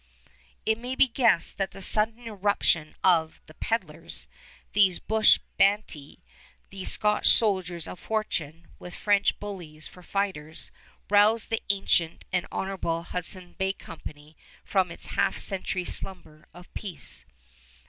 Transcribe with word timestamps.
It 0.65 0.79
may 0.79 0.95
be 0.95 1.07
guessed 1.07 1.59
that 1.59 1.73
the 1.73 1.79
sudden 1.79 2.25
eruption 2.25 2.95
of 3.03 3.39
"the 3.45 3.53
peddlers," 3.53 4.27
these 4.73 4.97
bush 4.97 5.39
banditti, 5.57 6.23
these 6.71 6.93
Scotch 6.93 7.27
soldiers 7.29 7.87
of 7.87 7.99
fortune 7.99 8.67
with 8.79 8.95
French 8.95 9.39
bullies 9.39 9.87
for 9.87 10.01
fighters, 10.01 10.71
roused 11.11 11.51
the 11.51 11.61
ancient 11.69 12.25
and 12.33 12.47
honorable 12.51 13.03
Hudson's 13.03 13.55
Bay 13.57 13.73
Company 13.73 14.35
from 14.65 14.89
its 14.89 15.05
half 15.05 15.37
century 15.37 15.85
slumber 15.85 16.47
of 16.51 16.73
peace. 16.73 17.23